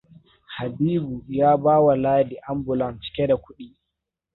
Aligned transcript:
Habibu 0.45 1.25
ya 1.29 1.57
bawa 1.63 1.95
Ladi 1.95 2.35
anbulan 2.49 2.99
cike 3.01 3.27
da 3.27 3.35
kuɗi. 3.37 3.75